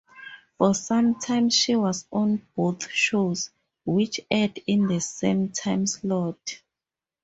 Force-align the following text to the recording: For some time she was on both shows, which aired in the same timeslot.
For 0.57 0.73
some 0.73 1.19
time 1.19 1.51
she 1.51 1.75
was 1.75 2.07
on 2.11 2.41
both 2.55 2.89
shows, 2.89 3.51
which 3.85 4.19
aired 4.31 4.59
in 4.65 4.87
the 4.87 4.99
same 4.99 5.49
timeslot. 5.49 6.63